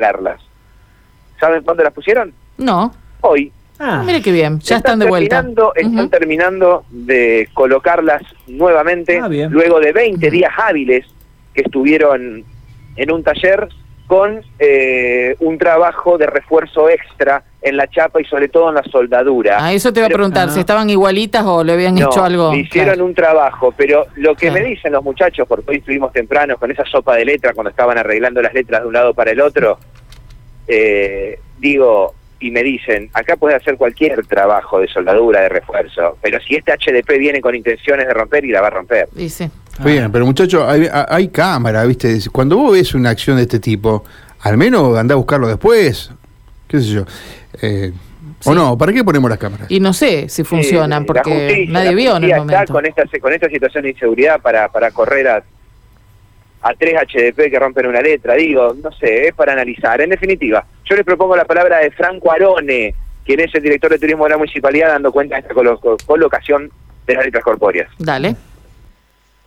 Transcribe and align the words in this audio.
arreglarlas. 0.00 0.40
¿Saben 1.40 1.62
cuándo 1.64 1.82
las 1.82 1.92
pusieron? 1.92 2.32
No. 2.56 2.94
Hoy. 3.20 3.52
Ah, 3.80 4.02
mire 4.04 4.20
qué 4.22 4.32
bien, 4.32 4.58
ya 4.60 4.76
están, 4.78 4.98
de 4.98 5.06
vuelta. 5.06 5.36
Terminando, 5.36 5.72
Están 5.74 6.10
terminando 6.10 6.84
de 6.90 7.48
colocarlas 7.54 8.22
nuevamente 8.48 9.20
Ah, 9.20 9.28
luego 9.28 9.78
de 9.78 9.92
20 9.92 10.30
días 10.32 10.52
hábiles 10.56 11.06
que 11.54 11.62
estuvieron 11.62 12.44
en 12.96 13.12
un 13.12 13.22
taller 13.22 13.68
con 14.08 14.40
eh, 14.58 15.36
un 15.40 15.58
trabajo 15.58 16.18
de 16.18 16.26
refuerzo 16.26 16.88
extra 16.88 17.44
en 17.60 17.76
la 17.76 17.86
chapa 17.88 18.20
y 18.20 18.24
sobre 18.24 18.48
todo 18.48 18.70
en 18.70 18.76
la 18.76 18.82
soldadura. 18.84 19.58
Ah, 19.60 19.72
eso 19.72 19.92
te 19.92 20.00
iba 20.00 20.06
a 20.06 20.08
Pero- 20.08 20.16
preguntar, 20.18 20.48
Ah. 20.48 20.52
si 20.52 20.60
estaban 20.60 20.88
igualitas 20.88 21.44
o 21.44 21.62
le 21.62 21.74
habían 21.74 21.94
No, 21.94 22.06
hecho 22.06 22.24
algo. 22.24 22.54
hicieron 22.54 22.94
Claro. 22.94 23.04
un 23.04 23.14
trabajo, 23.14 23.74
pero 23.76 24.06
lo 24.16 24.34
que 24.34 24.48
Claro. 24.48 24.62
me 24.64 24.68
dicen 24.70 24.92
los 24.92 25.04
muchachos, 25.04 25.46
porque 25.46 25.70
hoy 25.72 25.76
estuvimos 25.76 26.12
temprano 26.12 26.56
con 26.56 26.70
esa 26.70 26.84
sopa 26.86 27.16
de 27.16 27.26
letra 27.26 27.52
cuando 27.52 27.68
estaban 27.70 27.98
arreglando 27.98 28.40
las 28.40 28.54
letras 28.54 28.80
de 28.80 28.86
un 28.88 28.94
lado 28.94 29.12
para 29.12 29.30
el 29.32 29.40
otro, 29.42 29.78
eh, 30.66 31.38
digo, 31.58 32.14
y 32.40 32.50
me 32.50 32.62
dicen, 32.62 33.10
acá 33.14 33.36
puede 33.36 33.56
hacer 33.56 33.76
cualquier 33.76 34.24
trabajo 34.26 34.80
de 34.80 34.88
soldadura, 34.88 35.40
de 35.42 35.48
refuerzo, 35.48 36.16
pero 36.22 36.38
si 36.40 36.54
este 36.54 36.72
HDP 36.72 37.18
viene 37.18 37.40
con 37.40 37.54
intenciones 37.54 38.06
de 38.06 38.14
romper, 38.14 38.44
y 38.44 38.52
la 38.52 38.60
va 38.60 38.68
a 38.68 38.70
romper. 38.70 39.08
Dice. 39.78 39.90
Bien, 39.90 40.12
pero 40.12 40.26
muchachos, 40.26 40.64
hay, 40.66 40.88
hay 40.92 41.28
cámara, 41.28 41.84
¿viste? 41.84 42.18
Cuando 42.32 42.56
vos 42.56 42.72
ves 42.72 42.94
una 42.94 43.10
acción 43.10 43.36
de 43.36 43.42
este 43.42 43.58
tipo, 43.60 44.04
al 44.40 44.56
menos 44.56 44.96
andá 44.98 45.14
a 45.14 45.16
buscarlo 45.16 45.48
después. 45.48 46.10
¿Qué 46.66 46.80
sé 46.80 46.86
yo? 46.86 47.04
Eh, 47.62 47.92
Sí. 48.40 48.50
¿O 48.50 48.54
no? 48.54 48.78
¿Para 48.78 48.92
qué 48.92 49.02
ponemos 49.02 49.28
las 49.28 49.38
cámaras? 49.40 49.68
Y 49.68 49.80
no 49.80 49.92
sé 49.92 50.28
si 50.28 50.44
funcionan, 50.44 51.02
Eh, 51.02 51.06
porque 51.06 51.30
justicia, 51.32 51.72
nadie 51.72 51.94
vio 51.96 52.10
en 52.16 52.22
el 52.22 52.30
policía 52.30 52.36
está 52.36 52.52
momento. 52.52 52.72
con 52.72 52.86
esta, 52.86 53.18
con 53.18 53.32
esta 53.32 53.48
situación 53.48 53.82
de 53.82 53.90
inseguridad 53.90 54.40
para, 54.40 54.68
para 54.68 54.92
correr 54.92 55.26
a, 55.26 55.42
a 56.62 56.74
tres 56.74 56.94
HDP 57.02 57.50
que 57.50 57.58
rompen 57.58 57.86
una 57.86 58.00
letra, 58.00 58.34
digo, 58.34 58.76
no 58.80 58.92
sé, 58.92 59.26
es 59.26 59.34
para 59.34 59.54
analizar. 59.54 60.00
En 60.00 60.10
definitiva, 60.10 60.64
yo 60.84 60.94
les 60.94 61.04
propongo 61.04 61.34
la 61.34 61.46
palabra 61.46 61.78
de 61.78 61.90
Franco 61.90 62.30
Arone, 62.30 62.94
quien 63.26 63.40
es 63.40 63.52
el 63.56 63.62
director 63.62 63.90
de 63.90 63.98
turismo 63.98 64.22
de 64.22 64.30
la 64.30 64.36
municipalidad, 64.38 64.88
dando 64.90 65.10
cuenta 65.10 65.34
de 65.34 65.40
esta 65.40 65.54
colo- 65.54 65.80
colocación 66.06 66.70
de 67.08 67.14
las 67.14 67.24
letras 67.24 67.42
corpóreas. 67.42 67.88
Dale. 67.98 68.36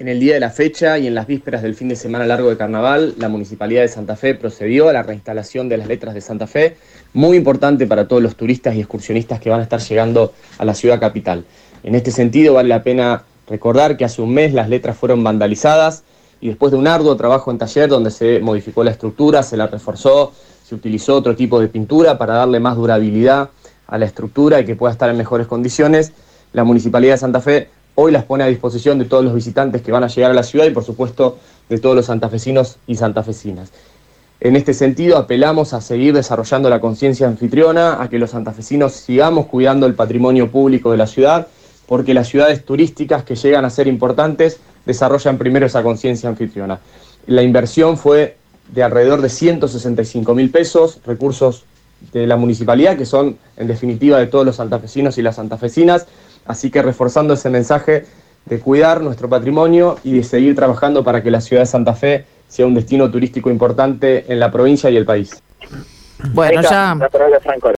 En 0.01 0.07
el 0.07 0.19
día 0.19 0.33
de 0.33 0.39
la 0.39 0.49
fecha 0.49 0.97
y 0.97 1.05
en 1.05 1.13
las 1.13 1.27
vísperas 1.27 1.61
del 1.61 1.75
fin 1.75 1.87
de 1.87 1.95
semana 1.95 2.25
largo 2.25 2.49
de 2.49 2.57
carnaval, 2.57 3.13
la 3.19 3.29
Municipalidad 3.29 3.83
de 3.83 3.87
Santa 3.87 4.15
Fe 4.15 4.33
procedió 4.33 4.89
a 4.89 4.93
la 4.93 5.03
reinstalación 5.03 5.69
de 5.69 5.77
las 5.77 5.87
letras 5.87 6.15
de 6.15 6.21
Santa 6.21 6.47
Fe, 6.47 6.75
muy 7.13 7.37
importante 7.37 7.85
para 7.85 8.07
todos 8.07 8.19
los 8.19 8.35
turistas 8.35 8.73
y 8.73 8.79
excursionistas 8.79 9.39
que 9.39 9.51
van 9.51 9.59
a 9.59 9.63
estar 9.63 9.79
llegando 9.79 10.33
a 10.57 10.65
la 10.65 10.73
ciudad 10.73 10.99
capital. 10.99 11.45
En 11.83 11.93
este 11.93 12.09
sentido, 12.09 12.55
vale 12.55 12.69
la 12.69 12.81
pena 12.81 13.25
recordar 13.47 13.95
que 13.95 14.03
hace 14.03 14.23
un 14.23 14.33
mes 14.33 14.55
las 14.55 14.69
letras 14.69 14.97
fueron 14.97 15.23
vandalizadas 15.23 16.01
y 16.41 16.47
después 16.47 16.71
de 16.71 16.79
un 16.79 16.87
arduo 16.87 17.15
trabajo 17.15 17.51
en 17.51 17.59
taller 17.59 17.87
donde 17.87 18.09
se 18.09 18.39
modificó 18.39 18.83
la 18.83 18.89
estructura, 18.89 19.43
se 19.43 19.55
la 19.55 19.67
reforzó, 19.67 20.33
se 20.67 20.73
utilizó 20.73 21.15
otro 21.15 21.35
tipo 21.35 21.59
de 21.59 21.67
pintura 21.67 22.17
para 22.17 22.33
darle 22.33 22.59
más 22.59 22.75
durabilidad 22.75 23.51
a 23.85 23.99
la 23.99 24.05
estructura 24.05 24.61
y 24.61 24.65
que 24.65 24.75
pueda 24.75 24.93
estar 24.93 25.11
en 25.11 25.17
mejores 25.17 25.45
condiciones, 25.45 26.11
la 26.53 26.63
Municipalidad 26.63 27.13
de 27.13 27.17
Santa 27.19 27.39
Fe 27.39 27.69
hoy 27.95 28.11
las 28.11 28.23
pone 28.23 28.43
a 28.43 28.47
disposición 28.47 28.99
de 28.99 29.05
todos 29.05 29.23
los 29.23 29.33
visitantes 29.33 29.81
que 29.81 29.91
van 29.91 30.03
a 30.03 30.07
llegar 30.07 30.31
a 30.31 30.33
la 30.33 30.43
ciudad 30.43 30.65
y 30.65 30.71
por 30.71 30.83
supuesto 30.83 31.37
de 31.69 31.77
todos 31.77 31.95
los 31.95 32.05
santafesinos 32.05 32.77
y 32.87 32.95
santafesinas. 32.95 33.71
En 34.39 34.55
este 34.55 34.73
sentido, 34.73 35.17
apelamos 35.17 35.73
a 35.73 35.81
seguir 35.81 36.15
desarrollando 36.15 36.67
la 36.67 36.81
conciencia 36.81 37.27
anfitriona, 37.27 38.01
a 38.01 38.09
que 38.09 38.17
los 38.17 38.31
santafesinos 38.31 38.93
sigamos 38.93 39.45
cuidando 39.45 39.85
el 39.85 39.93
patrimonio 39.93 40.49
público 40.49 40.89
de 40.91 40.97
la 40.97 41.05
ciudad, 41.05 41.47
porque 41.85 42.15
las 42.15 42.27
ciudades 42.27 42.65
turísticas 42.65 43.23
que 43.23 43.35
llegan 43.35 43.65
a 43.65 43.69
ser 43.69 43.87
importantes 43.87 44.59
desarrollan 44.85 45.37
primero 45.37 45.67
esa 45.67 45.83
conciencia 45.83 46.27
anfitriona. 46.27 46.79
La 47.27 47.43
inversión 47.43 47.97
fue 47.97 48.37
de 48.73 48.81
alrededor 48.81 49.21
de 49.21 49.29
165 49.29 50.33
mil 50.33 50.49
pesos, 50.49 50.99
recursos 51.05 51.65
de 52.11 52.25
la 52.25 52.35
municipalidad, 52.35 52.97
que 52.97 53.05
son 53.05 53.37
en 53.57 53.67
definitiva 53.67 54.17
de 54.17 54.25
todos 54.25 54.45
los 54.45 54.55
santafesinos 54.55 55.19
y 55.19 55.21
las 55.21 55.35
santafesinas, 55.35 56.07
así 56.45 56.69
que 56.71 56.81
reforzando 56.81 57.33
ese 57.33 57.49
mensaje 57.49 58.05
de 58.45 58.59
cuidar 58.59 59.01
nuestro 59.01 59.29
patrimonio 59.29 59.97
y 60.03 60.17
de 60.17 60.23
seguir 60.23 60.55
trabajando 60.55 61.03
para 61.03 61.21
que 61.21 61.31
la 61.31 61.41
ciudad 61.41 61.61
de 61.61 61.67
Santa 61.67 61.93
Fe 61.93 62.25
sea 62.47 62.65
un 62.65 62.73
destino 62.73 63.09
turístico 63.09 63.49
importante 63.49 64.25
en 64.31 64.39
la 64.39 64.51
provincia 64.51 64.89
y 64.89 64.97
el 64.97 65.05
país. 65.05 65.41
Bueno, 66.33 66.61
ya. 66.61 66.97